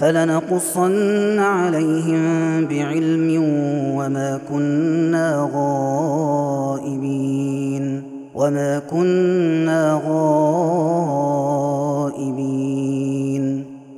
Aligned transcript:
فلنقصن 0.00 1.38
عليهم 1.38 2.22
بعلم 2.66 3.42
وما 3.96 4.40
كنا 4.48 5.50
غائبين 6.84 7.22
وما 8.34 8.78
كنا 8.78 10.00
غائبين 10.08 10.90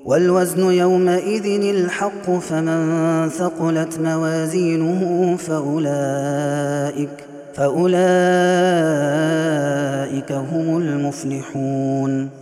والوزن 0.05 0.73
يومئذ 0.73 1.47
الحق 1.77 2.31
فمن 2.31 3.29
ثقلت 3.29 3.99
موازينه 4.01 5.37
فأولئك 5.37 7.25
فأولئك 7.55 7.93
هم 10.33 10.77
المفلحون 10.77 12.42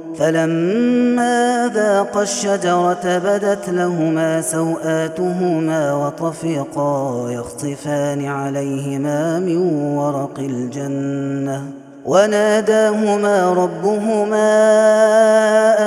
فلما 0.21 1.71
ذاقا 1.73 2.21
الشجرة 2.23 3.17
بدت 3.17 3.69
لهما 3.69 4.41
سوآتهما 4.41 5.93
وطفقا 5.93 7.25
يخصفان 7.29 8.25
عليهما 8.25 9.39
من 9.39 9.57
ورق 9.97 10.39
الجنة. 10.39 11.63
وناداهما 12.05 13.53
ربهما 13.53 14.49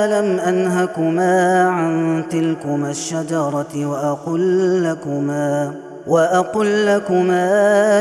ألم 0.05 0.39
أنهكما 0.39 1.61
عن 1.69 2.23
تلكما 2.29 2.89
الشجرة 2.89 3.85
وأقل 3.85 4.83
لكما 4.83 5.73
وأقل 6.07 6.85
لكما 6.85 7.49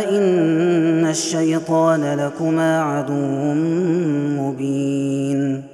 إن 0.09 1.07
الشيطان 1.07 2.15
لكما 2.15 2.83
عدو 2.83 3.55
مبين. 4.43 5.74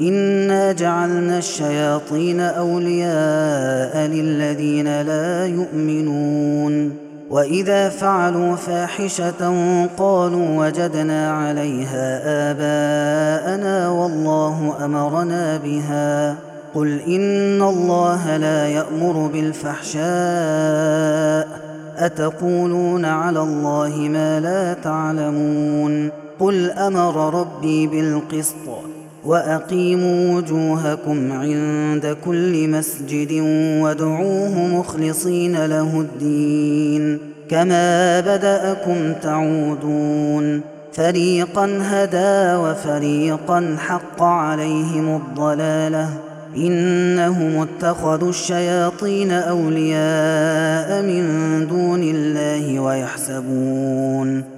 إنا 0.00 0.72
جعلنا 0.72 1.38
الشياطين 1.38 2.40
أولياء 2.40 3.96
للذين 4.06 5.02
لا 5.02 5.46
يؤمنون 5.46 6.92
وإذا 7.30 7.88
فعلوا 7.88 8.56
فاحشة 8.56 9.52
قالوا 9.98 10.66
وجدنا 10.66 11.32
عليها 11.32 12.20
آباءنا 12.50 13.88
والله 13.88 14.84
أمرنا 14.84 15.56
بها 15.56 16.36
قل 16.74 17.00
إن 17.00 17.62
الله 17.62 18.36
لا 18.36 18.68
يأمر 18.68 19.26
بالفحشاء 19.32 20.08
أتقولون 21.96 23.04
على 23.04 23.40
الله 23.40 23.96
ما 23.96 24.40
لا 24.40 24.74
تعلمون 24.74 26.10
قل 26.40 26.70
أمر 26.70 27.40
ربي 27.40 27.86
بالقسط 27.86 28.97
وأقيموا 29.28 30.36
وجوهكم 30.36 31.32
عند 31.32 32.16
كل 32.24 32.68
مسجد 32.68 33.32
وادعوه 33.82 34.58
مخلصين 34.58 35.66
له 35.66 36.00
الدين. 36.00 37.18
كما 37.50 38.20
بدأكم 38.20 39.12
تعودون. 39.22 40.60
فريقا 40.92 41.78
هدى 41.82 42.56
وفريقا 42.56 43.76
حق 43.78 44.22
عليهم 44.22 45.16
الضلالة. 45.16 46.08
إنهم 46.56 47.66
اتخذوا 47.68 48.30
الشياطين 48.30 49.30
أولياء 49.30 51.02
من 51.02 51.66
دون 51.70 52.02
الله 52.02 52.80
ويحسبون. 52.80 54.57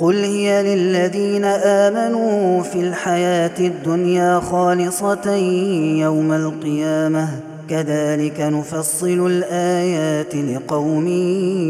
قل 0.00 0.24
هي 0.24 0.62
للذين 0.62 1.44
آمنوا 1.44 2.62
في 2.62 2.80
الحياة 2.80 3.58
الدنيا 3.58 4.40
خالصة 4.40 5.34
يوم 6.00 6.32
القيامة 6.32 7.28
كذلك 7.68 8.40
نفصل 8.40 9.26
الآيات 9.26 10.34
لقوم 10.34 11.08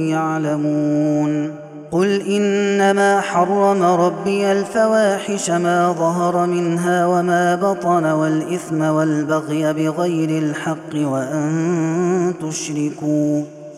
يعلمون 0.09 1.55
قل 1.91 2.21
إنما 2.21 3.21
حرم 3.21 3.83
ربي 3.83 4.53
الفواحش 4.53 5.51
ما 5.51 5.93
ظهر 5.93 6.47
منها 6.47 7.07
وما 7.07 7.55
بطن 7.55 8.05
والإثم 8.05 8.83
والبغي 8.83 9.73
بغير 9.73 10.43
الحق 10.43 10.95
وأن 10.95 12.35
تشركوا 12.43 13.43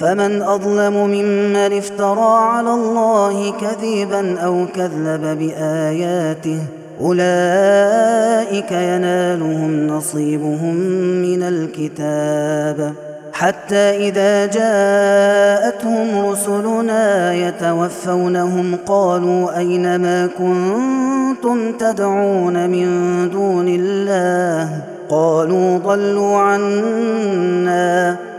فمن 0.00 0.42
أظلم 0.42 0.92
ممن 0.92 1.78
افترى 1.78 2.38
على 2.38 2.74
الله 2.74 3.52
كذبا 3.60 4.40
أو 4.40 4.66
كذب 4.74 5.38
بآياته 5.38 6.58
أولئك 7.00 8.72
ينالهم 8.72 9.86
نصيبهم 9.86 10.74
من 11.22 11.42
الكتاب. 11.42 12.92
حتى 13.32 13.76
إذا 13.76 14.46
جاءتهم 14.46 16.26
رسلنا 16.26 17.34
يتوفونهم 17.34 18.76
قالوا 18.86 19.58
أين 19.58 19.96
ما 19.96 20.26
كنتم 20.26 21.72
تدعون 21.72 22.70
من 22.70 22.88
دون 23.30 23.68
الله؟ 23.68 24.82
قالوا 25.10 25.78
ضلوا 25.78 26.38
عنا. 26.38 28.29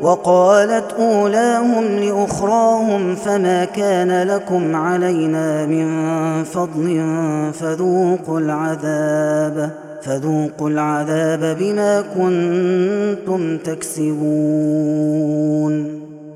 وقالت 0.00 0.92
أولاهم 0.92 1.84
لأخراهم 1.84 3.14
فما 3.14 3.64
كان 3.64 4.22
لكم 4.22 4.76
علينا 4.76 5.66
من 5.66 5.88
فضل 6.44 7.04
فذوقوا 7.52 8.40
العذاب 8.40 9.70
فذوقوا 10.02 10.70
العذاب 10.70 11.56
بما 11.60 12.00
كنتم 12.00 13.58
تكسبون. 13.58 15.00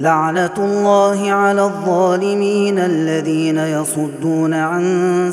لعنة 0.00 0.54
الله 0.58 1.32
على 1.32 1.62
الظالمين 1.62 2.78
الذين 2.78 3.58
يصدون 3.58 4.54
عن 4.54 4.84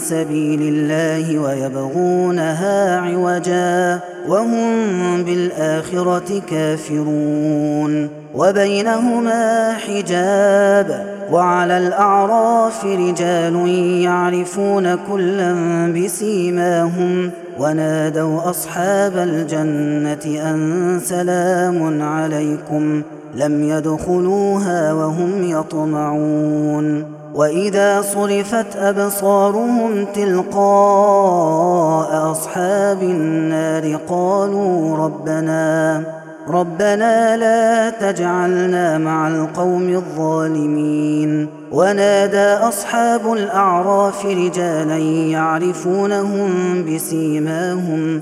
سبيل 0.01 0.61
الله 0.61 1.39
ويبغونها 1.39 2.99
عوجا 2.99 3.99
وهم 4.27 5.23
بالآخرة 5.23 6.41
كافرون 6.49 8.09
وبينهما 8.35 9.73
حجاب 9.73 11.17
وعلى 11.31 11.77
الأعراف 11.77 12.85
رجال 12.85 13.69
يعرفون 14.01 14.95
كلا 14.95 15.53
بسيماهم 15.95 17.31
ونادوا 17.59 18.49
أصحاب 18.49 19.17
الجنة 19.17 20.51
أن 20.51 20.99
سلام 21.03 22.01
عليكم 22.01 23.01
لم 23.37 23.63
يدخلوها 23.63 24.93
وهم 24.93 25.43
يطمعون 25.43 27.05
وإذا 27.35 28.01
صرفت 28.01 28.75
أبصارهم 28.75 30.05
تلقاء 30.15 31.51
أصحاب 32.31 33.01
النار 33.01 33.99
قالوا 34.09 34.97
ربنا 34.97 36.03
ربنا 36.49 37.37
لا 37.37 37.89
تجعلنا 37.89 38.97
مع 38.97 39.27
القوم 39.27 39.89
الظالمين. 39.89 41.47
ونادى 41.71 42.67
أصحاب 42.67 43.33
الأعراف 43.33 44.25
رجالا 44.25 44.97
يعرفونهم 45.31 46.49
بسيماهم 46.85 48.21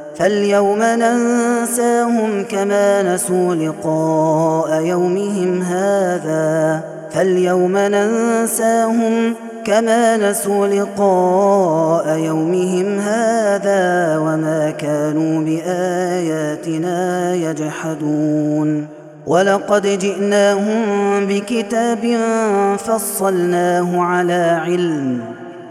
فاليوم 0.15 0.79
ننساهم 0.83 2.43
كما 2.43 3.15
نسوا 3.15 3.55
لقاء 3.55 4.81
يومهم 4.81 5.61
هذا. 5.61 6.81
فاليوم 7.11 7.77
ننساهم 7.77 9.33
كما 9.65 10.17
نسوا 10.17 10.67
لقاء 10.67 12.17
يومهم 12.17 12.99
هذا 12.99 14.17
وما 14.17 14.73
كانوا 14.77 15.43
بآياتنا 15.43 17.33
يجحدون. 17.35 18.87
ولقد 19.27 19.87
جئناهم 19.87 20.81
بكتاب 21.27 22.17
فصلناه 22.77 24.01
على 24.01 24.61
علم. 24.65 25.21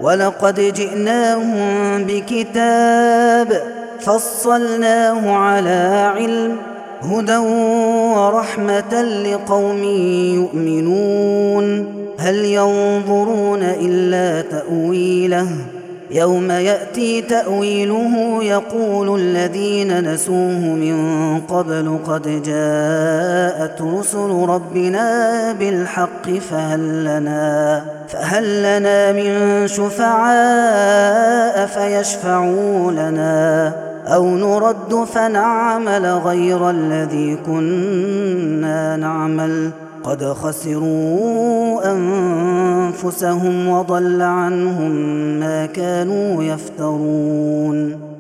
ولقد 0.01 0.61
جئناهم 0.61 2.05
بكتاب 2.05 3.80
فصلناه 4.03 5.31
على 5.31 6.13
علم 6.17 6.57
هدى 7.03 7.37
ورحمة 8.17 9.03
لقوم 9.03 9.85
يؤمنون. 10.35 11.87
هل 12.19 12.45
ينظرون 12.45 13.63
إلا 13.63 14.43
تأويله؟ 14.43 15.49
يوم 16.11 16.51
يأتي 16.51 17.23
تأويله 17.23 18.39
يقول 18.45 19.21
الذين 19.21 20.13
نسوه 20.13 20.59
من 20.59 20.97
قبل 21.41 21.99
قد 22.07 22.43
جاءت 22.43 23.83
رسل 23.83 24.47
ربنا 24.49 25.53
بالحق 25.53 26.31
فهل 26.51 27.05
لنا 27.05 27.85
فهل 28.09 28.63
لنا 28.63 29.13
من 29.13 29.67
شفعاء 29.69 31.67
فيشفعوا 31.67 32.93
لنا. 32.93 33.90
أو 34.07 34.37
نرد 34.37 35.05
فنعمل 35.05 36.07
غير 36.07 36.71
الذي 36.71 37.37
كنا 37.47 38.97
نعمل. 38.97 39.71
قد 40.05 40.25
خسروا 40.25 41.93
أنفسهم 41.93 43.69
وضل 43.69 44.23
عنهم 44.23 44.91
ما 45.41 45.67
كانوا 45.67 46.43
يفترون. 46.43 48.10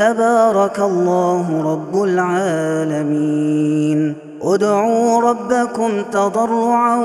تبارك 0.00 0.78
الله 0.78 1.46
رب 1.72 2.02
العالمين. 2.02 4.00
ادعوا 4.42 5.20
ربكم 5.20 6.02
تضرعا 6.12 6.96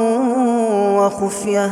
وخفية. 0.97 1.69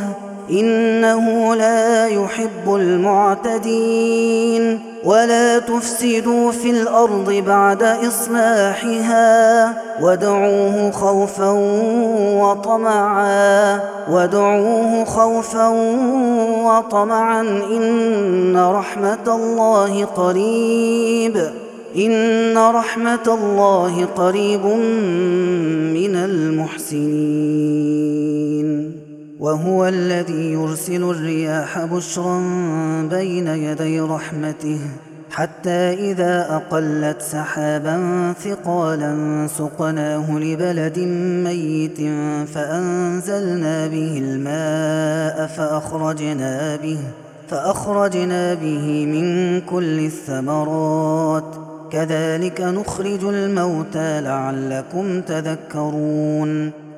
إنه 0.50 1.56
لا 1.56 2.08
يحب 2.08 2.76
المعتدين. 2.76 4.80
ولا 5.04 5.60
تفسدوا 5.60 6.52
في 6.52 6.70
الأرض 6.70 7.44
بعد 7.48 7.84
إصلاحها 7.84 9.74
وادعوه 10.02 10.92
خوفا 10.92 11.50
وطمعا 12.42 13.80
وادعوه 14.10 15.06
خوفا 15.06 15.68
وطمعا. 16.64 17.42
إن 17.42 18.58
رحمة 18.58 19.28
الله 19.28 20.06
قريب 20.06 21.52
إن 21.98 22.58
رحمة 22.58 23.28
الله 23.28 24.06
قريب 24.06 24.66
من 25.94 26.16
المحسنين. 26.16 27.04
وهو 29.44 29.88
الذي 29.88 30.52
يرسل 30.52 31.04
الرياح 31.04 31.86
بشرا 31.86 32.40
بين 33.12 33.48
يدي 33.48 34.00
رحمته 34.00 34.80
حتى 35.32 36.12
إذا 36.12 36.56
أقلت 36.56 37.22
سحابا 37.22 37.98
ثقالا 38.44 39.48
سقناه 39.48 40.40
لبلد 40.40 41.00
ميت 41.44 41.98
فأنزلنا 42.54 43.88
به 43.88 44.22
الماء 44.26 45.48
فأخرجنا 45.48 46.76
به 46.76 47.00
فأخرجنا 47.50 48.54
به 48.54 49.06
من 49.06 49.62
كل 49.62 50.00
الثمرات. 50.00 51.56
كذلك 51.92 52.62
نخرج 52.62 53.24
الموتى 53.24 54.22
لعلكم 54.22 55.22
تذكرون. 55.22 56.83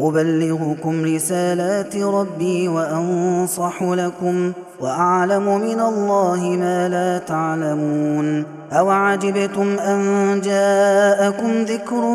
أبلغكم 0.00 1.04
رسالات 1.04 1.96
ربي 1.96 2.68
وأنصح 2.68 3.82
لكم 3.82 4.52
وأعلم 4.80 5.60
من 5.60 5.80
الله 5.80 6.56
ما 6.60 6.88
لا 6.88 7.18
تعلمون 7.18 8.44
أوعجبتم 8.72 9.78
أن 9.78 10.40
جاءكم 10.44 11.62
ذكر 11.62 12.14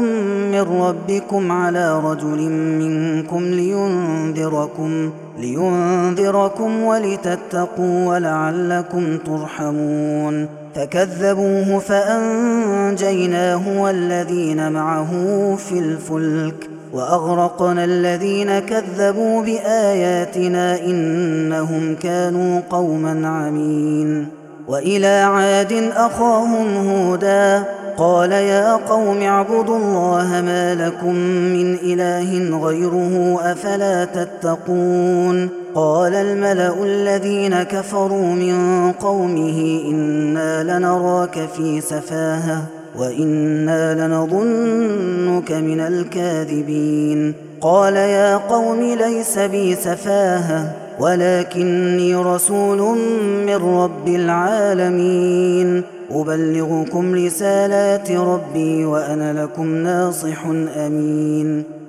من 0.52 0.82
ربكم 0.82 1.52
على 1.52 2.00
رجل 2.00 2.50
منكم 2.80 3.44
لينذركم 3.44 5.12
لينذركم 5.40 6.84
ولتتقوا 6.84 8.08
ولعلكم 8.08 9.18
ترحمون 9.18 10.48
فكذبوه 10.76 11.80
فأنجيناه 11.80 13.82
والذين 13.82 14.72
معه 14.72 15.12
في 15.56 15.80
الفلك 15.80 16.71
وأغرقنا 16.94 17.84
الذين 17.84 18.60
كذبوا 18.60 19.42
بآياتنا 19.42 20.80
إنهم 20.80 21.96
كانوا 21.96 22.62
قوما 22.70 23.28
عمين. 23.28 24.28
وإلى 24.68 25.08
عاد 25.08 25.92
أخاهم 25.96 26.90
هودا 26.90 27.64
قال 27.98 28.32
يا 28.32 28.76
قوم 28.76 29.22
اعبدوا 29.22 29.78
الله 29.78 30.42
ما 30.42 30.76
لكم 30.76 31.16
من 31.56 31.76
إله 31.76 32.58
غيره 32.58 33.40
أفلا 33.52 34.06
تتقون. 34.06 35.50
قال 35.76 36.16
الملأ 36.16 36.84
الذين 36.84 37.64
كفروا 37.64 38.26
من 38.26 38.92
قومه 38.92 39.82
إنا 39.90 40.64
لنراك 40.64 41.50
في 41.56 41.82
سفاهة. 41.82 42.81
وإنا 42.98 44.08
لنظنك 44.08 45.52
من 45.52 45.80
الكاذبين 45.80 47.34
قال 47.62 47.96
يا 47.96 48.38
قوم 48.38 48.80
ليس 48.82 49.40
بي 49.40 49.76
سفاهة 49.76 50.76
ولكني 51.00 52.16
رسول 52.16 52.98
من 53.46 53.56
رب 53.56 54.08
العالمين 54.08 55.84
أبلغكم 56.12 57.16
رسالات 57.16 58.12
ربي 58.12 58.86
وأنا 58.86 59.44
لكم 59.44 59.76
ناصح 59.76 60.46
أمين 60.78 61.81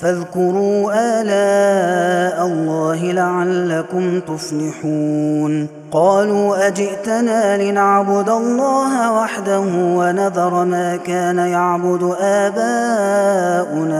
فاذكروا 0.00 0.92
آلاء 0.94 2.46
الله 2.46 3.12
لعلكم 3.12 4.20
تفلحون. 4.20 5.68
قالوا 5.92 6.66
أجئتنا 6.66 7.62
لنعبد 7.62 8.28
الله 8.28 9.12
وحده 9.12 9.60
ونذر 9.74 10.64
ما 10.64 10.96
كان 10.96 11.38
يعبد 11.38 12.14
آباؤنا. 12.20 13.98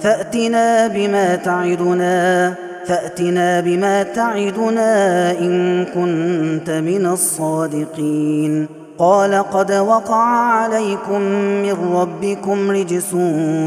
فأتنا 0.00 0.86
بما 0.86 1.36
تعدنا 1.36 2.54
فأتنا 2.86 3.60
بما 3.60 4.02
تعدنا 4.02 5.30
إن 5.30 5.84
كنت 5.84 6.70
من 6.70 7.06
الصادقين. 7.06 8.68
قال 8.98 9.34
قد 9.34 9.72
وقع 9.72 10.24
عليكم 10.24 11.20
من 11.62 11.76
ربكم 11.94 12.70
رجس 12.70 13.14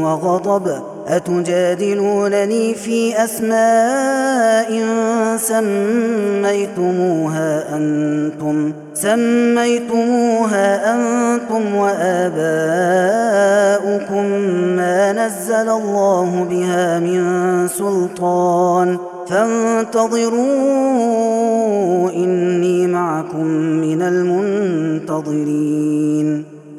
وغضب 0.02 0.82
أتجادلونني 1.08 2.74
في 2.74 3.24
أسماء 3.24 4.72
سميتموها 6.32 7.76
أنتم 7.76 8.72
سميتموها 8.94 10.94
أنتم 10.94 11.74
وآباؤكم 11.74 12.32
ما 14.76 15.12
نزل 15.12 15.68
الله 15.68 16.46
بها 16.50 16.98
من 16.98 17.22
سلطان 17.68 18.98
فانتظروا 19.28 20.50
إني 22.10 22.86
معكم 22.86 23.46
من 23.46 24.02
المنتظرين 25.02 26.44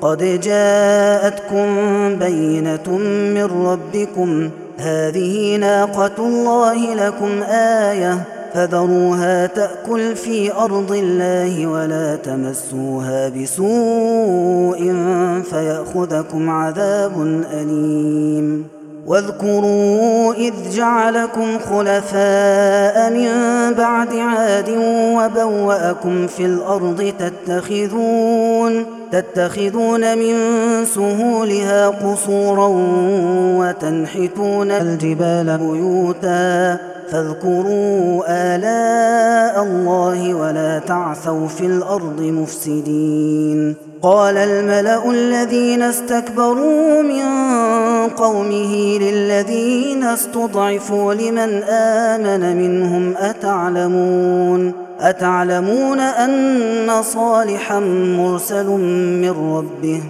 قد 0.00 0.40
جاءتكم 0.40 1.66
بينة 2.16 2.98
من 3.34 3.66
ربكم. 3.66 4.50
هذه 4.78 5.56
ناقة 5.56 6.10
الله 6.18 6.94
لكم 6.94 7.42
آية. 7.42 8.24
فذروها 8.54 9.46
تأكل 9.46 10.16
في 10.16 10.52
أرض 10.52 10.92
الله 10.92 11.66
ولا 11.66 12.16
تمسوها 12.16 13.28
بسوء 13.28 14.94
فيأخذكم 15.50 16.50
عذاب 16.50 17.42
أليم. 17.52 18.66
واذكروا 19.06 20.34
إذ 20.34 20.52
جعلكم 20.72 21.58
خلفاء 21.58 23.10
من 23.10 23.30
بعد 23.74 24.14
عاد 24.14 24.70
وبوأكم 24.88 26.26
في 26.26 26.44
الأرض 26.44 27.12
تتخذون 27.18 28.99
تتخذون 29.12 30.18
من 30.18 30.34
سهولها 30.84 31.88
قصورا 31.88 32.68
وتنحتون 33.58 34.70
الجبال 34.70 35.58
بيوتا 35.58 36.78
فاذكروا 37.10 38.22
آلاء 38.28 39.62
الله 39.62 40.34
ولا 40.34 40.78
تعثوا 40.78 41.48
في 41.48 41.66
الأرض 41.66 42.20
مفسدين. 42.20 43.74
قال 44.02 44.36
الملأ 44.36 45.10
الذين 45.10 45.82
استكبروا 45.82 47.02
من 47.02 47.24
قومه 48.08 48.98
للذين 48.98 50.04
استضعفوا 50.04 51.14
لمن 51.14 51.62
آمن 51.62 52.56
منهم 52.56 53.14
أتعلمون؟ 53.16 54.89
أتعلمون 55.00 56.00
أن 56.00 57.02
صالحا 57.02 57.80
مرسل 58.18 58.66
من 58.66 59.30
ربه؟ 59.30 60.00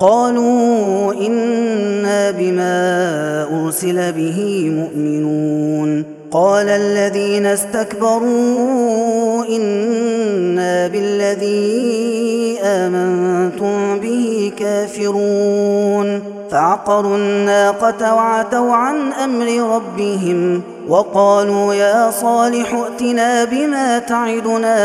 قالوا 0.00 1.14
إنا 1.14 2.30
بما 2.30 3.64
أرسل 3.64 4.12
به 4.12 4.70
مؤمنون. 4.70 6.04
قال 6.30 6.68
الذين 6.68 7.46
استكبروا 7.46 9.44
إنا 9.44 10.86
بالذي 10.86 12.58
آمنتم 12.62 13.98
به 13.98 14.52
كافرون. 14.58 16.22
فعقروا 16.50 17.16
الناقة 17.16 18.14
وعتوا 18.14 18.74
عن 18.74 19.12
أمر 19.12 19.74
ربهم 19.74 20.62
وقالوا 20.88 21.74
يا 21.74 22.10
صالح 22.10 22.74
ائتنا 22.74 23.44
بما 23.44 23.98
تعدنا 23.98 24.76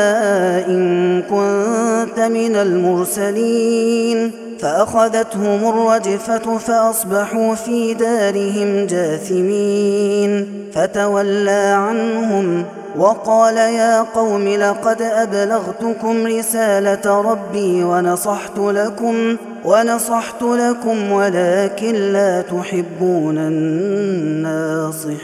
إن 0.68 1.22
كنت 1.22 2.20
من 2.20 2.56
المرسلين. 2.56 4.43
فأخذتهم 4.64 5.70
الرجفة 5.70 6.58
فأصبحوا 6.58 7.56
في 7.56 7.94
دارهم 7.94 8.86
جاثمين. 8.86 10.48
فتولى 10.74 11.76
عنهم 11.78 12.66
وقال 12.98 13.58
يا 13.58 14.02
قوم 14.02 14.48
لقد 14.48 15.02
أبلغتكم 15.02 16.28
رسالة 16.28 17.22
ربي 17.22 17.84
ونصحت 17.84 18.58
لكم 18.58 19.38
ونصحت 19.66 20.42
لكم 20.42 21.12
ولكن 21.12 21.94
لا 21.94 22.42
تحبون 22.42 23.38
الناصحين. 23.38 25.24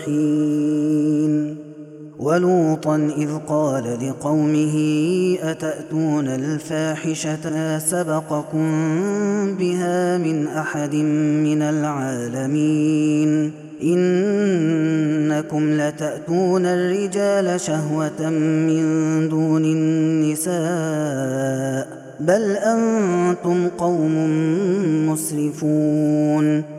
ولوطا 2.20 3.12
إذ 3.18 3.30
قال 3.48 4.10
لقومه 4.10 4.76
أتأتون 5.42 6.28
الفاحشة؟ 6.28 7.80
سبقكم 7.80 8.68
بها 9.56 10.18
من 10.18 10.48
أحد 10.48 10.96
من 10.96 11.62
العالمين. 11.62 13.52
إنكم 13.84 15.70
لتأتون 15.74 16.66
الرجال 16.66 17.62
شهوة 17.62 18.30
من 18.30 18.84
دون 19.30 19.66
النساء 19.66 20.60
بل 22.20 22.52
أنتم 22.52 23.68
قوم 23.68 24.16
مسرفون. 25.10 26.79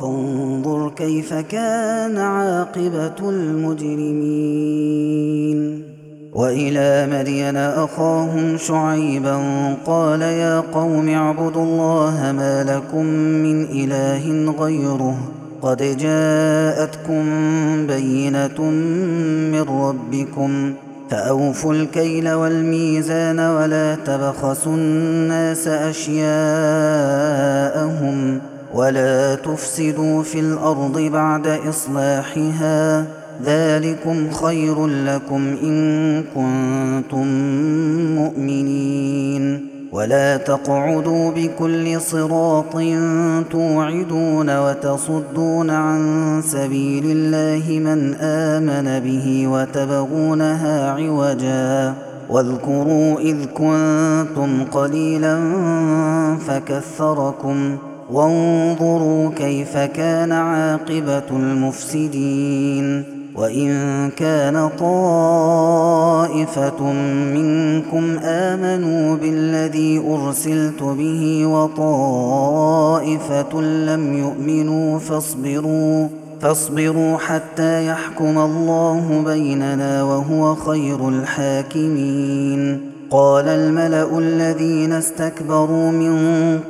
فانظر 0.00 0.90
كيف 0.96 1.34
كان 1.34 2.18
عاقبة 2.18 3.28
المجرمين. 3.28 4.78
وإلى 6.34 7.08
مدين 7.12 7.56
أخاهم 7.56 8.56
شعيبا 8.56 9.38
قال 9.86 10.22
يا 10.22 10.60
قوم 10.60 11.08
اعبدوا 11.08 11.64
الله 11.64 12.32
ما 12.36 12.64
لكم 12.64 13.04
من 13.44 13.64
إله 13.64 14.54
غيره. 14.58 15.18
قد 15.62 15.96
جاءتكم 15.98 17.24
بينة 17.86 18.62
من 19.52 19.60
ربكم 19.60 20.74
فأوفوا 21.10 21.74
الكيل 21.74 22.32
والميزان 22.32 23.40
ولا 23.40 23.94
تبخسوا 23.94 24.74
الناس 24.74 25.68
أشياءهم 25.68 26.18
ولا 28.74 29.34
تفسدوا 29.34 30.22
في 30.22 30.40
الأرض 30.40 30.98
بعد 30.98 31.46
إصلاحها 31.46 33.06
ذلكم 33.44 34.30
خير 34.30 34.86
لكم 34.86 35.56
إن 35.62 36.22
كنتم 36.34 37.26
مؤمنين 38.14 39.68
ولا 39.92 40.36
تقعدوا 40.36 41.30
بكل 41.30 42.00
صراط 42.00 42.76
توعدون 43.50 44.58
وتصدون 44.58 45.70
عن 45.70 46.42
سبيل 46.44 47.04
الله 47.06 47.78
من 47.78 48.14
امن 48.14 49.00
به 49.04 49.48
وتبغونها 49.48 50.90
عوجا 50.90 51.94
واذكروا 52.30 53.20
اذ 53.20 53.44
كنتم 53.44 54.64
قليلا 54.64 55.40
فكثركم 56.46 57.78
وانظروا 58.12 59.30
كيف 59.36 59.76
كان 59.76 60.32
عاقبة 60.32 61.30
المفسدين 61.30 63.04
وإن 63.36 64.10
كان 64.16 64.70
طائفة 64.78 65.72
منكم 67.34 68.18
آمنوا 68.22 69.16
بالذي 69.16 70.02
أرسلت 70.08 70.82
به 70.82 71.46
وطائفة 71.46 72.90
لم 73.60 74.18
يؤمنوا 74.18 74.98
فاصبروا 74.98 76.08
فاصبروا 76.40 77.16
حتى 77.18 77.86
يحكم 77.86 78.38
الله 78.38 79.22
بيننا 79.26 80.02
وهو 80.02 80.54
خير 80.54 81.08
الحاكمين. 81.08 82.80
قال 83.10 83.48
الملأ 83.48 84.18
الذين 84.18 84.92
استكبروا 84.92 85.90
من 85.90 86.14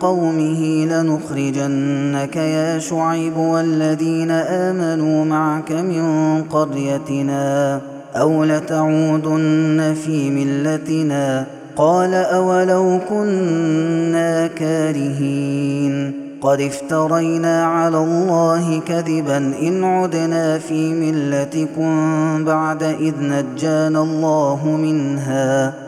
قومه 0.01 0.85
لنخرجنك 0.85 2.37
يا 2.37 2.79
شعيب 2.79 3.37
والذين 3.37 4.31
آمنوا 4.31 5.25
معك 5.25 5.73
من 5.73 6.43
قريتنا 6.43 7.81
أو 8.17 8.45
لتعودن 8.45 9.95
في 10.05 10.31
ملتنا 10.31 11.47
قال 11.77 12.15
أولو 12.15 13.01
كنا 13.09 14.47
كارهين 14.47 16.13
قد 16.41 16.61
افترينا 16.61 17.65
على 17.65 17.99
الله 17.99 18.81
كذبا 18.81 19.37
إن 19.37 19.85
عدنا 19.85 20.59
في 20.59 20.93
ملتكم 20.95 22.45
بعد 22.45 22.83
إذ 22.83 23.15
نجانا 23.21 24.03
الله 24.03 24.77
منها 24.83 25.88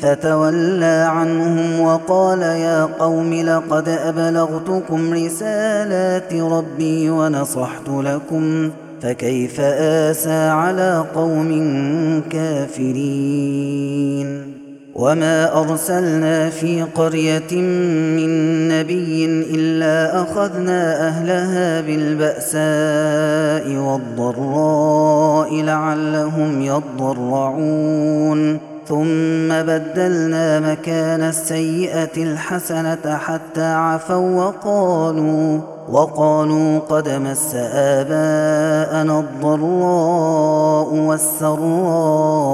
فتولى 0.00 1.06
عنهم 1.10 1.80
وقال 1.80 2.42
يا 2.42 2.84
قوم 2.84 3.34
لقد 3.34 3.88
أبلغتكم 3.88 5.14
رسالات 5.14 6.34
ربي 6.34 7.10
ونصحت 7.10 7.88
لكم 7.88 8.70
فكيف 9.02 9.60
آسى 9.60 10.48
على 10.48 11.04
قوم 11.14 11.50
كافرين 12.30 13.66
وما 14.94 15.60
أرسلنا 15.60 16.50
في 16.50 16.82
قرية 16.82 17.54
من 18.16 18.68
نبي 18.68 19.24
إلا 19.24 20.22
أخذنا 20.22 21.08
أهلها 21.08 21.80
بالبأساء 21.80 23.76
والضراء 23.76 25.62
لعلهم 25.62 26.62
يضرعون 26.62 28.58
ثم 28.88 29.48
بدلنا 29.48 30.60
مكان 30.60 31.22
السيئة 31.22 32.22
الحسنة 32.22 33.16
حتى 33.16 33.64
عفوا 33.64 34.44
وقالوا 34.44 35.60
وقالوا 35.88 36.78
قد 36.78 37.08
مس 37.08 37.54
آباءنا 37.74 39.20
الضراء 39.20 40.94
والسراء 40.94 42.46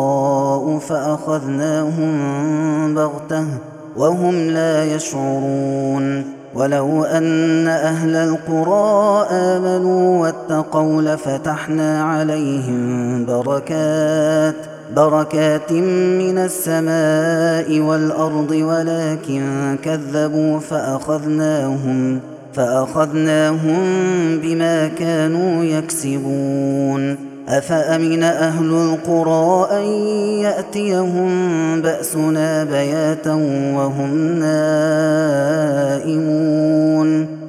فأخذناهم 0.79 2.15
بغتة 2.95 3.45
وهم 3.97 4.35
لا 4.35 4.85
يشعرون. 4.85 6.43
ولو 6.55 7.05
أن 7.05 7.69
أهل 7.69 8.17
القرى 8.17 9.27
آمنوا 9.31 10.23
واتقوا 10.23 11.03
لفتحنا 11.03 12.05
عليهم 12.05 13.25
بركات 13.27 14.72
بركات 14.97 15.73
من 15.73 16.39
السماء 16.39 17.81
والأرض 17.81 18.51
ولكن 18.51 19.77
كذبوا 19.85 20.59
فأخذناهم 20.59 22.21
فأخذناهم 22.55 23.79
بما 24.43 24.89
كانوا 24.89 25.65
يكسبون. 25.65 27.33
أفأمن 27.49 28.23
أهل 28.23 28.71
القرى 28.75 29.69
أن 29.71 29.85
يأتيهم 30.43 31.31
بأسنا 31.83 32.65
بياتا 32.65 33.35
وهم 33.75 34.39
نائمون؟ 35.99 36.53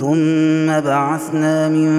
ثم 0.00 0.80
بعثنا 0.80 1.68
من 1.68 1.90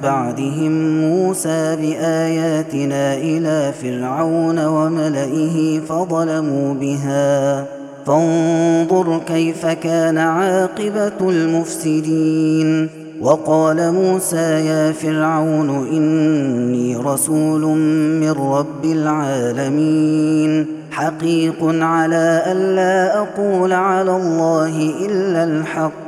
بعدهم 0.00 1.00
موسى 1.00 1.76
بآياتنا 1.76 3.14
إلى 3.14 3.72
فرعون 3.82 4.66
وملئه 4.66 5.80
فظلموا 5.80 6.74
بها. 6.74 7.64
فانظر 8.06 9.20
كيف 9.26 9.66
كان 9.66 10.18
عاقبة 10.18 11.30
المفسدين. 11.30 12.88
وقال 13.20 13.92
موسى 13.92 14.66
يا 14.66 14.92
فرعون 14.92 15.88
إني 15.92 16.96
رسول 16.96 17.60
من 18.20 18.30
رب 18.30 18.84
العالمين. 18.84 20.66
حقيق 20.90 21.56
على 21.62 22.42
ألا 22.46 23.18
أقول 23.18 23.72
على 23.72 24.16
الله 24.16 24.92
إلا 25.06 25.44
الحق. 25.44 26.07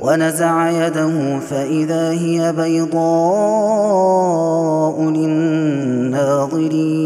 ونزع 0.00 0.70
يده 0.70 1.38
فإذا 1.50 2.10
هي 2.10 2.52
بيضاء 2.52 2.90
للناظرين. 5.02 7.00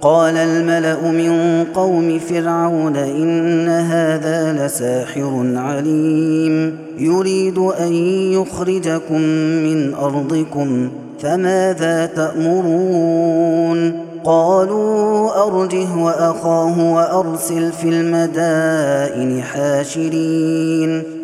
قال 0.00 0.36
الملأ 0.36 1.10
من 1.10 1.64
قوم 1.74 2.18
فرعون 2.18 2.96
إن 2.96 3.68
هذا 3.68 4.66
لساحر 4.66 5.52
عليم. 5.56 6.78
يريد 6.98 7.58
أن 7.58 7.92
يخرجكم 8.32 9.20
من 9.64 9.94
أرضكم 9.94 10.88
فماذا 11.22 12.06
تأمرون؟ 12.06 13.92
قالوا 14.24 15.30
أرجه 15.46 15.96
وأخاه 15.96 16.94
وأرسل 16.94 17.72
في 17.72 17.88
المدائن 17.88 19.42
حاشرين 19.42 21.02
ۖ، 21.02 21.04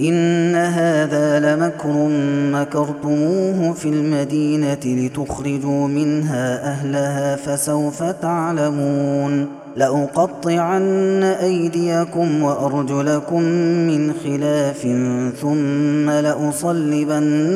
ان 0.00 0.54
هذا 0.54 1.40
لمكر 1.40 2.08
مكرتموه 2.52 3.72
في 3.72 3.88
المدينة 3.88 4.80
لتخرجوا 4.84 5.88
منها 5.88 6.72
اهلها 6.72 7.36
فسوف 7.36 8.02
تعلمون 8.02 9.46
لأقطعن 9.76 11.22
أيديكم 11.22 12.42
وأرجلكم 12.42 13.42
من 13.88 14.12
خلاف 14.24 14.80
ثم 15.40 16.10
لأصلبنكم 16.10 17.50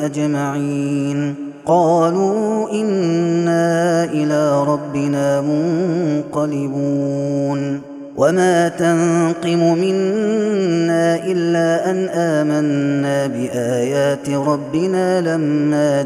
أجمعين 0.00 1.34
قالوا 1.66 2.70
إنا 2.72 4.04
إلى 4.04 4.64
ربنا 4.64 5.40
منقلبون 6.30 7.08
وما 8.18 8.68
تنقم 8.68 9.78
منا 9.78 11.16
إلا 11.24 11.90
أن 11.90 12.08
آمنا 12.08 13.26
بآيات 13.26 14.30
ربنا 14.30 15.20
لما 15.20 16.02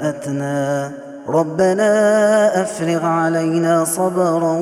جاءتنا 0.00 0.90
ربنا 1.28 2.62
افرغ 2.62 3.04
علينا 3.04 3.84
صبرا 3.84 4.58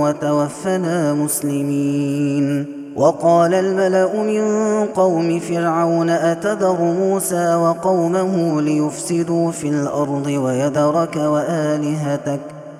وتوفنا 0.00 1.14
مسلمين 1.14 2.66
وقال 2.96 3.54
الملا 3.54 4.22
من 4.22 4.44
قوم 4.86 5.40
فرعون 5.40 6.10
اتذر 6.10 6.80
موسى 6.80 7.54
وقومه 7.54 8.62
ليفسدوا 8.62 9.50
في 9.50 9.68
الأرض 9.68 10.26
ويذرك 10.26 11.16
والهتك 11.16 12.40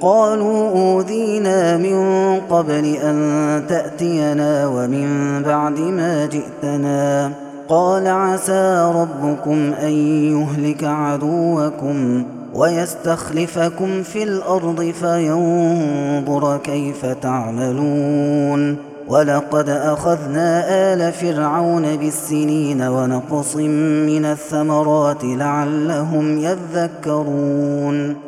قالوا 0.00 0.70
أوذينا 0.70 1.76
من 1.76 1.96
قبل 2.50 2.84
أن 2.84 3.62
تأتينا 3.68 4.66
ومن 4.66 5.42
بعد 5.42 5.78
ما 5.78 6.26
جئتنا. 6.26 7.32
قال 7.68 8.06
عسى 8.06 8.92
ربكم 8.94 9.72
أن 9.82 9.90
يهلك 10.32 10.84
عدوكم 10.84 12.24
ويستخلفكم 12.54 14.02
في 14.02 14.22
الأرض 14.22 14.92
فينظر 15.00 16.56
كيف 16.56 17.06
تعملون. 17.06 18.76
ولقد 19.08 19.68
أخذنا 19.68 20.64
آل 20.68 21.12
فرعون 21.12 21.96
بالسنين 21.96 22.82
ونقص 22.82 23.56
من 23.56 24.24
الثمرات 24.24 25.24
لعلهم 25.24 26.38
يذكرون. 26.38 28.27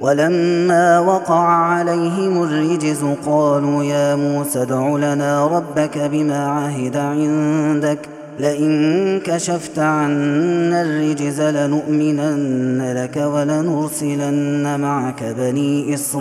ولما 0.00 0.98
وقع 0.98 1.44
عليهم 1.48 2.42
الرجز 2.42 3.04
قالوا 3.26 3.84
يا 3.84 4.14
موسى 4.14 4.62
ادع 4.62 4.96
لنا 4.96 5.46
ربك 5.46 5.98
بما 5.98 6.46
عهد 6.46 6.96
عندك 6.96 7.98
لئن 8.38 9.20
كشفت 9.24 9.78
عنا 9.78 10.82
الرجز 10.82 11.40
لنؤمنن 11.40 12.92
لك 12.96 13.16
ولنرسلن 13.16 14.80
معك 14.80 15.34
بني 15.38 15.94
إسرائيل. 15.94 16.20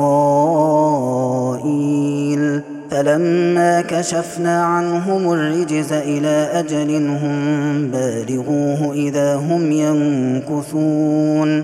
فلما 2.92 3.82
كشفنا 3.82 4.64
عنهم 4.64 5.34
الرجز 5.34 5.94
إلى 5.94 6.50
أجل 6.54 7.08
هم 7.08 7.88
بالغوه 7.92 8.94
إذا 8.94 9.36
هم 9.36 9.72
ينكثون. 9.72 11.64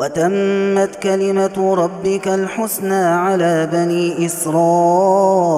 وتمت 0.00 0.96
كلمة 1.02 1.74
ربك 1.74 2.28
الحسنى 2.28 3.04
على 3.04 3.68
بني 3.72 4.26
إسرائيل 4.26 5.50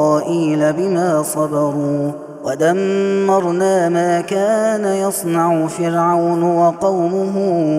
بما 0.72 1.22
صبروا 1.22 2.12
ودمرنا 2.45 3.88
ما 3.88 4.20
كان 4.20 4.84
يصنع 4.84 5.66
فرعون 5.66 6.43
وقومه 6.43 7.36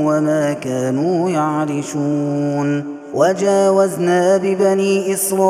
وما 0.07 0.53
كانوا 0.53 1.29
يعرشون 1.29 2.97
وجاوزنا 3.13 4.37
ببني 4.37 5.13
إسرائيل 5.13 5.43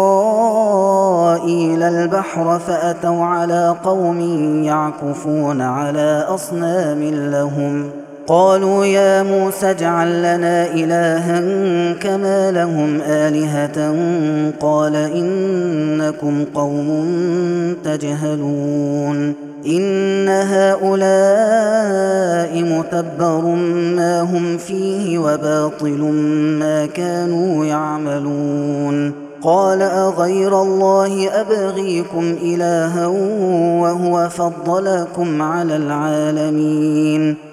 البحر 1.84 2.60
فأتوا 2.60 3.26
على 3.26 3.76
قوم 3.84 4.22
يعكفون 4.64 5.62
على 5.62 6.26
أصنام 6.30 7.04
لهم 7.04 8.03
قالوا 8.28 8.86
يا 8.86 9.24
موسى 9.24 9.70
اجعل 9.70 10.20
لنا 10.20 10.68
إلها 10.74 11.40
كما 11.94 12.52
لهم 12.52 13.02
آلهة. 13.02 13.96
قال 14.60 14.96
إنكم 14.96 16.46
قوم 16.56 17.08
تجهلون. 17.84 19.34
إن 19.68 20.30
هؤلاء 20.30 21.04
متبر 22.62 23.42
ما 23.96 24.22
هم 24.22 24.58
فيه 24.58 25.18
وباطل 25.18 26.02
ما 26.60 26.86
كانوا 26.86 27.66
يعملون. 27.66 29.14
قال 29.42 29.82
أغير 29.82 30.62
الله 30.62 31.30
أبغيكم 31.42 32.36
إلها 32.42 33.08
وهو 33.82 34.30
فضلكم 34.30 35.42
على 35.42 35.76
العالمين. 35.76 37.53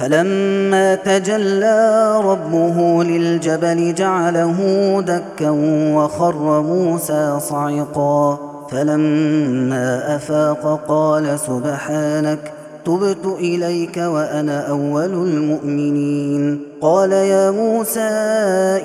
فلما 0.00 0.94
تجلى 0.94 2.20
ربه 2.24 3.04
للجبل 3.04 3.94
جعله 3.94 4.58
دكا 5.06 5.50
وخر 5.96 6.62
موسى 6.62 7.38
صعقا. 7.40 8.38
فلما 8.70 10.16
أفاق 10.16 10.80
قال 10.88 11.38
سبحانك 11.38 12.52
تبت 12.84 13.26
إليك 13.38 13.96
وأنا 13.96 14.68
أول 14.68 15.12
المؤمنين. 15.12 16.60
قال 16.80 17.12
يا 17.12 17.50
موسى 17.50 18.10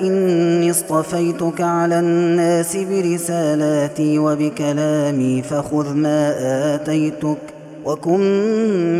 إني 0.02 0.70
اصطفيتك 0.70 1.60
على 1.60 1.98
الناس 1.98 2.76
برسالاتي 2.76 4.18
وبكلامي 4.18 5.42
فخذ 5.42 5.94
ما 5.94 6.34
آتيتك 6.74 7.38
وكن 7.84 8.20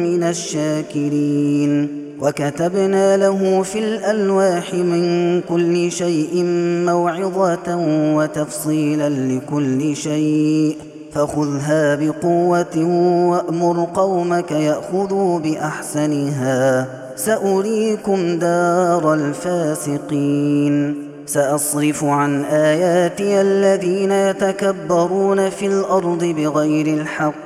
من 0.05 0.23
الشاكرين. 0.23 2.06
وكتبنا 2.21 3.17
له 3.17 3.63
في 3.63 3.79
الألواح 3.79 4.75
من 4.75 5.41
كل 5.41 5.93
شيء 5.93 6.45
موعظة 6.87 7.77
وتفصيلا 8.17 9.09
لكل 9.09 9.97
شيء. 9.97 10.77
فخذها 11.13 11.95
بقوة 11.95 12.85
وأمر 13.31 13.89
قومك 13.95 14.51
يأخذوا 14.51 15.39
بأحسنها. 15.39 16.87
سأريكم 17.17 18.39
دار 18.39 19.15
الفاسقين. 19.15 20.95
سأصرف 21.27 22.05
عن 22.05 22.45
آياتي 22.45 23.41
الذين 23.41 24.13
يتكبرون 24.13 25.51
في 25.51 25.67
الأرض 25.67 26.25
بغير 26.25 26.87
الحق. 26.87 27.46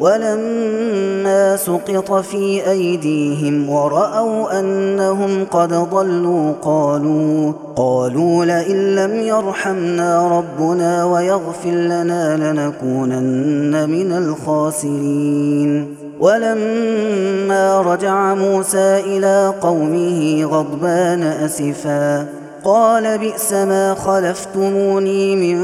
ولما 0.00 1.56
سقط 1.56 2.12
في 2.12 2.70
أيديهم 2.70 3.70
ورأوا 3.70 4.60
أنهم 4.60 5.44
قد 5.44 5.72
ضلوا 5.72 6.52
قالوا 6.62 7.52
قالوا 7.76 8.44
لئن 8.44 8.94
لم 8.96 9.20
يرحمنا 9.20 10.28
ربنا 10.38 11.04
ويغفر 11.04 11.70
لنا 11.70 12.52
لنكونن 12.52 13.90
من 13.90 14.12
الخاسرين. 14.12 15.96
ولما 16.20 17.80
رجع 17.80 18.34
موسى 18.34 19.00
إلى 19.06 19.54
قومه 19.60 20.44
غضبان 20.44 21.22
أسفاً 21.22 22.39
قال 22.64 23.18
بئس 23.18 23.52
ما 23.52 23.94
خلفتموني 23.94 25.36
من 25.36 25.58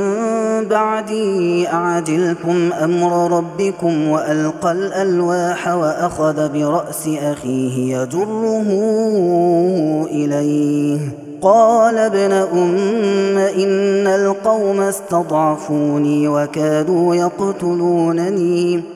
بعدي 0.69 1.69
أعجلتم 1.69 2.73
أمر 2.73 3.37
ربكم 3.37 4.09
وألقى 4.09 4.73
الألواح 4.73 5.69
وأخذ 5.69 6.49
برأس 6.53 7.09
أخيه 7.23 7.99
يجره 7.99 8.67
إليه. 10.11 10.99
قال 11.43 11.99
ابن 11.99 12.33
أم 12.33 13.39
إن 13.39 14.07
القوم 14.07 14.81
استضعفوني 14.81 16.29
وكادوا 16.29 17.15
يقتلونني. 17.15 18.96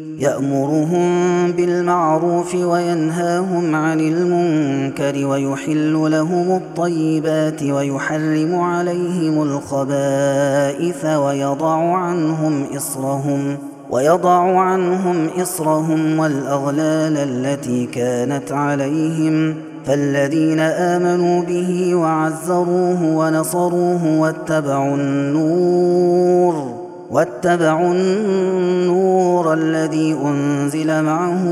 يأمرهم 0.21 1.51
بالمعروف 1.51 2.55
وينهاهم 2.55 3.75
عن 3.75 3.99
المنكر 3.99 5.25
ويحل 5.25 5.93
لهم 6.11 6.51
الطيبات 6.51 7.63
ويحرم 7.63 8.55
عليهم 8.55 9.41
الخبائث 9.41 11.05
ويضع 11.05 11.95
عنهم 11.95 12.65
إصرهم 12.77 13.57
ويضع 13.89 14.59
عنهم 14.59 15.27
إصرهم 15.41 16.19
والأغلال 16.19 17.17
التي 17.17 17.85
كانت 17.85 18.51
عليهم 18.51 19.55
فالذين 19.85 20.59
آمنوا 20.59 21.43
به 21.43 21.95
وعزروه 21.95 23.03
ونصروه 23.03 24.19
واتبعوا 24.19 24.95
النور 24.95 26.80
واتبعوا 27.11 27.93
النور 27.93 29.53
الذي 29.53 30.17
أنزل 30.25 31.03
معه 31.03 31.47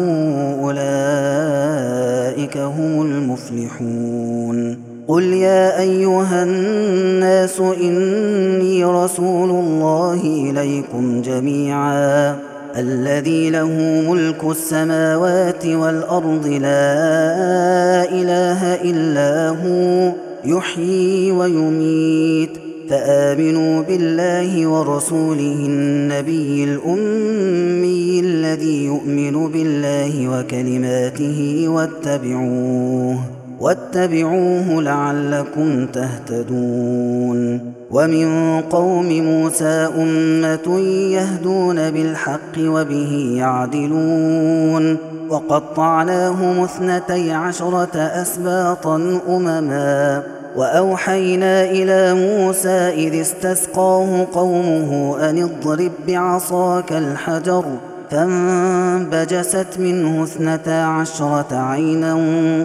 أولئك 0.63 2.57
هم 2.57 3.01
المفلحون. 3.01 4.77
قل 5.07 5.23
يا 5.23 5.79
أيها 5.79 6.43
الناس 6.43 7.59
إني 7.59 8.85
رسول 8.85 9.49
الله 9.49 10.21
إليكم 10.23 11.21
جميعا. 11.21 12.35
الذي 12.77 13.49
له 13.49 14.03
ملك 14.09 14.43
السماوات 14.43 15.65
والأرض 15.65 16.47
لا 16.47 18.03
إله 18.11 18.75
إلا 18.75 19.49
هو 19.49 20.11
يحيي 20.45 21.31
ويميت. 21.31 22.68
فآمنوا 22.89 23.81
بالله 23.81 24.67
ورسوله 24.67 25.65
النبي 25.65 26.63
الأمي 26.63 28.19
الذي 28.19 28.85
يؤمن 28.85 29.51
بالله 29.51 30.39
وكلماته 30.39 31.65
واتبعوه 31.67 33.19
واتبعوه 33.59 34.81
لعلكم 34.81 35.85
تهتدون. 35.85 37.59
ومن 37.91 38.61
قوم 38.61 39.05
موسى 39.05 39.89
أمة 39.97 40.79
يهدون 41.13 41.91
بالحق 41.91 42.55
وبه 42.59 43.33
يعدلون. 43.37 44.97
وقطعناهم 45.29 46.63
اثنتي 46.63 47.31
عشرة 47.31 47.97
أسباطا 47.97 49.19
أمما. 49.29 50.23
وأوحينا 50.59 51.63
إلى 51.63 52.13
موسى 52.13 53.07
إذ 53.07 53.21
استسقاه 53.21 54.27
قومه 54.33 55.17
أن 55.29 55.43
اضرب 55.43 55.91
بعصاك 56.07 56.93
الحجر 56.93 57.65
فانبجست 58.11 59.67
منه 59.79 60.23
اثنتا 60.23 60.83
عشرة 60.83 61.47
عينا 61.51 62.15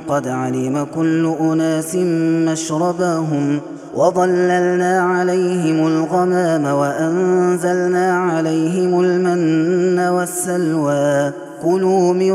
قد 0.09 0.29
علم 0.29 0.87
كل 0.95 1.35
أناس 1.41 1.95
مشربهم 2.49 3.61
وظللنا 3.95 5.01
عليهم 5.01 5.87
الغمام 5.87 6.65
وأنزلنا 6.65 8.17
عليهم 8.19 9.01
المن 9.01 9.99
والسلوى 9.99 11.33
كلوا 11.63 12.15
من 12.15 12.33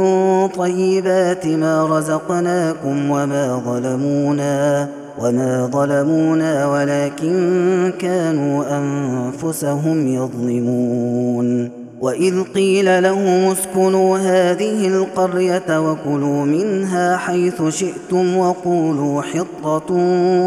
طيبات 0.48 1.48
ما 1.48 1.86
رزقناكم 1.86 3.10
وما 3.10 3.62
ظلمونا 3.66 4.88
وما 5.20 5.70
ظلمونا 5.74 6.68
ولكن 6.68 7.94
كانوا 8.00 8.64
أنفسهم 8.78 10.08
يظلمون. 10.08 11.80
وإذ 12.02 12.44
قيل 12.44 13.04
لهم 13.04 13.52
اسكنوا 13.52 14.18
هذه 14.18 14.88
القرية 14.88 15.92
وكلوا 15.92 16.46
منها 16.46 17.18
حيث 17.18 17.62
شئتم 17.70 18.38
وقولوا 18.38 19.22
حطة 19.22 19.94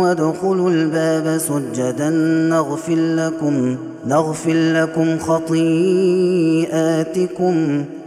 وادخلوا 0.00 0.70
الباب 0.70 1.38
سجدا 1.38 2.10
نغفر 2.50 2.94
لكم 2.94 3.76
نغفر 4.06 4.52
لكم 4.52 5.18
خطيئاتكم 5.18 6.64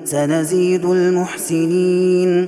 سنزيد 0.06 0.86
المحسنين. 0.86 2.48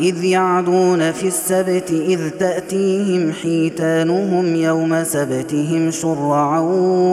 إذ 0.00 0.24
يعدون 0.24 1.12
في 1.12 1.26
السبت 1.26 1.90
إذ 1.90 2.20
تأتيهم 2.38 3.32
حيتانهم 3.32 4.56
يوم 4.56 5.04
سبتهم 5.04 5.90
شرعا 5.90 6.60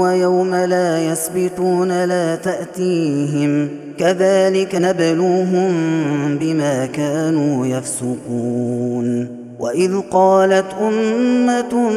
ويوم 0.02 0.56
لا 0.56 1.12
يسبتون 1.12 2.06
لا 2.06 2.36
تأتيهم. 2.36 3.70
كذلك 3.98 4.76
نبلوهم 4.76 5.72
بما 6.42 6.86
كانوا 6.86 7.66
يفسقون. 7.66 9.28
وإذ 9.60 10.00
قالت 10.12 10.66
أمة 10.82 11.90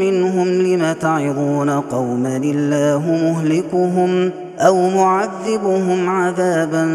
منهم 0.00 0.48
لم 0.48 0.92
تعظون 1.00 1.70
قوما 1.70 2.36
الله 2.36 3.02
مهلكهم؟ 3.22 4.30
أو 4.58 4.90
معذبهم 4.90 6.10
عذابا 6.10 6.88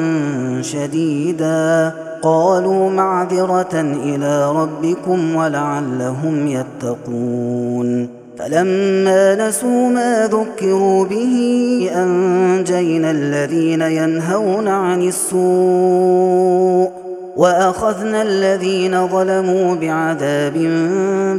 شديدا. 0.61 1.93
قالوا 2.21 2.89
معذرة 2.89 3.81
إلى 4.03 4.51
ربكم 4.51 5.35
ولعلهم 5.35 6.47
يتقون. 6.47 8.09
فلما 8.39 9.47
نسوا 9.47 9.89
ما 9.89 10.27
ذكروا 10.27 11.05
به 11.05 11.89
أنجينا 11.95 13.11
الذين 13.11 13.81
ينهون 13.81 14.67
عن 14.67 15.01
السوء 15.01 16.91
وأخذنا 17.37 18.21
الذين 18.21 19.07
ظلموا 19.07 19.75
بعذاب 19.75 20.53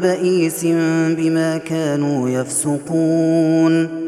بئيس 0.02 0.64
بما 1.16 1.58
كانوا 1.58 2.28
يفسقون. 2.28 4.07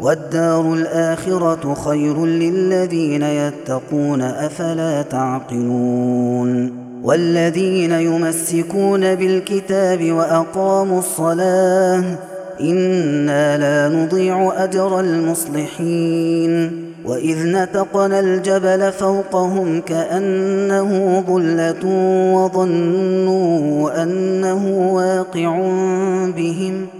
والدار 0.00 0.74
الآخرة 0.74 1.74
خير 1.74 2.26
للذين 2.26 3.22
يتقون 3.22 4.22
أفلا 4.22 5.02
تعقلون. 5.02 6.80
والذين 7.02 7.92
يمسكون 7.92 9.14
بالكتاب 9.14 10.12
وأقاموا 10.12 10.98
الصلاة 10.98 12.04
إنا 12.60 13.58
لا 13.58 13.96
نضيع 13.96 14.64
أجر 14.64 15.00
المصلحين. 15.00 16.84
وإذ 17.06 17.46
نتقنا 17.46 18.20
الجبل 18.20 18.92
فوقهم 18.92 19.80
كأنه 19.80 21.24
ظلة 21.28 21.86
وظنوا 22.34 24.02
أنه 24.02 24.92
واقع 24.92 25.58
بهم. 26.36 26.99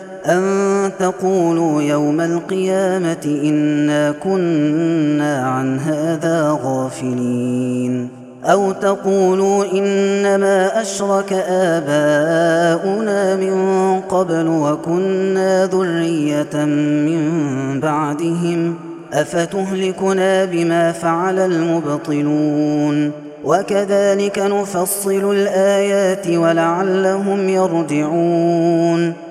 أن 0.25 0.91
تقولوا 0.99 1.81
يوم 1.81 2.21
القيامة 2.21 3.39
إنا 3.43 4.11
كنا 4.11 5.47
عن 5.47 5.79
هذا 5.79 6.59
غافلين. 6.63 8.09
أو 8.45 8.71
تقولوا 8.71 9.65
إنما 9.73 10.81
أشرك 10.81 11.33
آباؤنا 11.49 13.35
من 13.35 13.55
قبل 13.99 14.47
وكنا 14.47 15.65
ذرية 15.65 16.65
من 16.65 17.19
بعدهم. 17.79 18.75
أفتهلكنا 19.13 20.45
بما 20.45 20.91
فعل 20.91 21.39
المبطلون. 21.39 23.11
وكذلك 23.43 24.39
نفصل 24.39 25.31
الآيات 25.31 26.27
ولعلهم 26.27 27.49
يرجعون. 27.49 29.30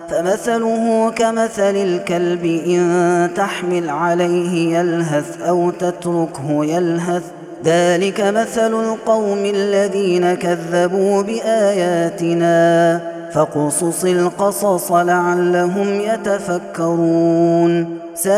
فمثله 0.11 1.11
كمثل 1.15 1.75
الكلب 1.75 2.45
إن 2.45 3.29
تحمل 3.35 3.89
عليه 3.89 4.77
يلهث 4.79 5.41
أو 5.41 5.69
تتركه 5.69 6.65
يلهث. 6.65 7.23
ذلك 7.65 8.21
مثل 8.21 8.73
القوم 8.73 9.45
الذين 9.45 10.33
كذبوا 10.33 11.21
بآياتنا. 11.21 12.99
فاقصص 13.33 14.05
القصص 14.05 14.91
لعلهم 14.91 16.01
يتفكرون. 16.01 17.99
ساء 18.15 18.31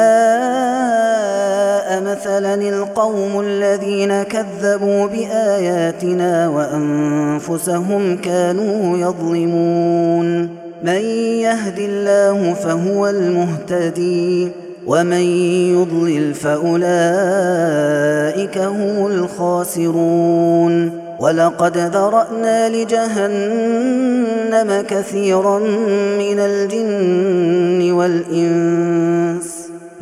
مثلا 2.02 2.54
القوم 2.54 3.40
الذين 3.40 4.24
كذبوا 4.24 5.08
بآياتنا 5.08 6.48
وأنفسهم 6.48 8.18
كانوا 8.18 8.98
يظلمون. 8.98 10.63
من 10.84 11.02
يهد 11.42 11.80
الله 11.80 12.54
فهو 12.54 13.08
المهتدي 13.08 14.52
ومن 14.88 15.22
يضلل 15.74 16.34
فأولئك 16.34 16.88
هم 18.58 19.08
الخاسرون 19.08 20.92
ولقد 21.20 21.78
ذرأنا 21.78 22.70
لجهنم 22.70 23.84
كثيرا 24.90 25.60
من 26.20 26.40
الجن 26.40 27.92
والإنس 27.92 29.63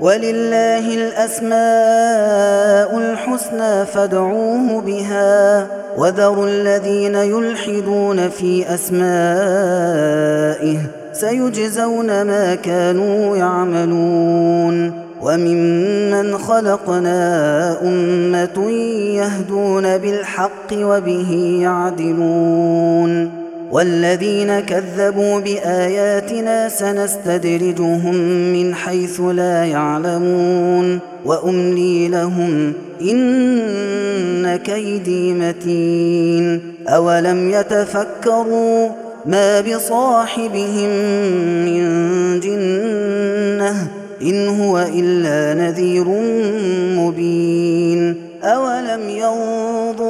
ولله 0.00 0.94
الأسماء 0.94 2.98
الحسنى 2.98 3.86
فادعوه 3.86 4.80
بها. 4.80 5.66
وذروا 5.96 6.46
الذين 6.46 7.14
يلحدون 7.14 8.28
في 8.28 8.74
أسمائه 8.74 10.78
سيجزون 11.12 12.22
ما 12.22 12.54
كانوا 12.54 13.36
يعملون. 13.36 14.92
وممن 15.22 16.38
خلقنا 16.38 17.76
أمة 17.82 18.70
يهدون 19.16 19.98
بالحق 19.98 20.72
وبه 20.72 21.58
يعدلون. 21.62 23.39
والذين 23.70 24.60
كذبوا 24.60 25.40
بآياتنا 25.40 26.68
سنستدرجهم 26.68 28.14
من 28.52 28.74
حيث 28.74 29.20
لا 29.20 29.64
يعلمون 29.64 30.98
وأملي 31.24 32.08
لهم 32.08 32.72
إن 33.00 34.56
كيدي 34.56 35.32
متين 35.32 36.74
أولم 36.88 37.50
يتفكروا 37.50 38.88
ما 39.26 39.60
بصاحبهم 39.60 40.88
من 41.64 42.40
جنة 42.40 43.88
إن 44.22 44.48
هو 44.48 44.78
إلا 44.94 45.62
نذير 45.62 46.08
مبين 46.98 48.14
أولم 48.42 49.08
ينظروا 49.08 50.09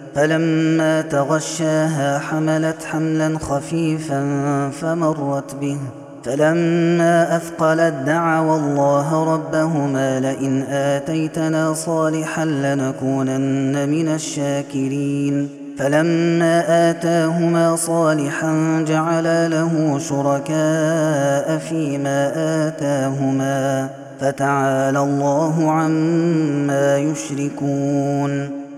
فلما 0.15 1.01
تغشاها 1.01 2.19
حملت 2.19 2.85
حملا 2.85 3.37
خفيفا 3.39 4.21
فمرت 4.81 5.55
به. 5.55 5.77
فلما 6.23 7.35
أثقلت 7.35 7.93
دعوا 8.05 8.57
الله 8.57 9.33
ربهما 9.33 10.19
لئن 10.19 10.61
آتيتنا 10.61 11.73
صالحا 11.73 12.45
لنكونن 12.45 13.89
من 13.89 14.07
الشاكرين. 14.07 15.49
فلما 15.79 16.89
آتاهما 16.89 17.75
صالحا 17.75 18.85
جعلا 18.87 19.47
له 19.47 19.99
شركاء 19.99 21.57
فيما 21.57 22.31
آتاهما. 22.67 23.89
فتعالى 24.21 24.99
الله 24.99 25.71
عما 25.71 26.97
يشركون. 26.97 28.60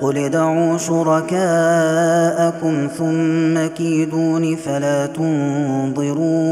قل 0.00 0.18
ادعوا 0.18 0.78
شركاءكم 0.78 1.36
ثم 2.98 3.66
كيدون 3.66 4.56
فلا 4.56 5.06
تنظرون 5.06 6.46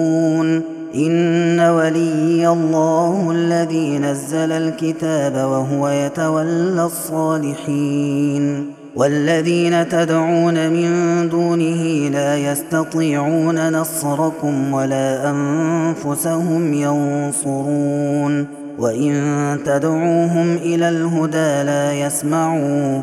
إن 0.95 1.61
ولي 1.61 2.49
الله 2.49 3.31
الذي 3.31 3.99
نزل 3.99 4.53
الكتاب 4.53 5.35
وهو 5.35 5.89
يتولى 5.89 6.85
الصالحين 6.85 8.67
والذين 8.97 9.89
تدعون 9.89 10.71
من 10.71 10.91
دونه 11.29 12.09
لا 12.09 12.37
يستطيعون 12.37 13.73
نصركم 13.73 14.75
ولا 14.75 15.31
أنفسهم 15.31 16.75
ينصرون 16.75 18.47
وإن 18.79 19.59
تدعوهم 19.67 20.57
إلى 20.57 20.89
الهدى 20.89 21.63
لا 21.63 21.93
يسمعون 21.93 23.03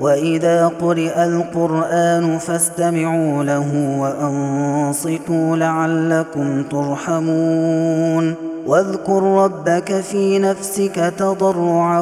وإذا 0.00 0.66
قرئ 0.66 1.24
القرآن 1.24 2.38
فاستمعوا 2.38 3.44
له 3.44 3.98
وأنصتوا 4.00 5.56
لعلكم 5.56 6.62
ترحمون. 6.62 8.34
واذكر 8.66 9.22
ربك 9.22 10.00
في 10.00 10.38
نفسك 10.38 11.12
تضرعا 11.18 12.00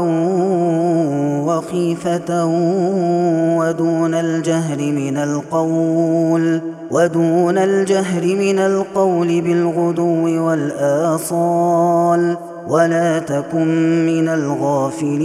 وخيفة 1.46 2.46
ودون 3.58 4.14
الجهر 4.14 4.78
من 4.78 5.16
القول 5.16 6.60
ودون 6.90 7.58
الجهر 7.58 8.22
من 8.22 8.58
القول 8.58 9.40
بالغدو 9.40 10.46
والآصال 10.46 12.36
ولا 12.68 13.18
تكن 13.18 14.06
من 14.06 14.28
الغافلين. 14.28 15.24